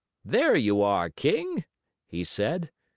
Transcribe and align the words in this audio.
"There 0.25 0.55
you 0.55 0.81
are, 0.81 1.11
king," 1.11 1.63
he 2.07 2.23
said. 2.23 2.71